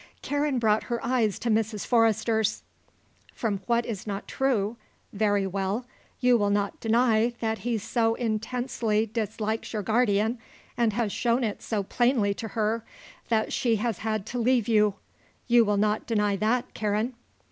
Karen 0.23 0.57
brought 0.57 0.85
her 0.85 0.99
eyes 1.05 1.37
to 1.37 1.51
Mrs. 1.51 1.85
Forrester's. 1.85 2.63
"From 3.35 3.59
what 3.67 3.85
is 3.85 4.07
not 4.07 4.27
true. 4.27 4.75
Very 5.13 5.45
well. 5.45 5.85
You 6.19 6.39
will 6.39 6.49
not 6.49 6.79
deny 6.79 7.35
that 7.39 7.59
he 7.59 7.77
so 7.77 8.15
intensely 8.15 9.05
dislikes 9.05 9.73
your 9.73 9.83
guardian 9.83 10.39
and 10.75 10.93
has 10.93 11.11
shown 11.11 11.43
it 11.43 11.61
so 11.61 11.83
plainly 11.83 12.33
to 12.33 12.47
her 12.57 12.83
that 13.29 13.53
she 13.53 13.75
has 13.75 13.99
had 13.99 14.25
to 14.25 14.39
leave 14.39 14.67
you. 14.67 14.95
You 15.45 15.63
will 15.63 15.77
not 15.77 16.07
deny 16.07 16.35
that, 16.35 16.73
Karen?" 16.73 17.13